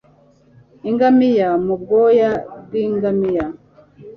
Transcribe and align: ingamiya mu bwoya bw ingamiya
ingamiya 0.89 1.49
mu 1.65 1.73
bwoya 1.81 2.31
bw 2.65 2.73
ingamiya 2.85 3.45